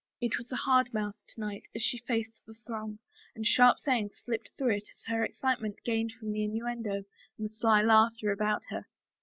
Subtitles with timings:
[0.19, 2.97] It was a hard mouth to night as she faced the throng,
[3.35, 7.03] and sharp sayings slipped through it as her excitement gained from the innuendo
[7.37, 8.87] and sly laughter about her.